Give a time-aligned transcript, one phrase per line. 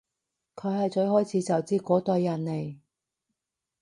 [0.55, 2.79] 佢係最開始就知嗰堆人嚟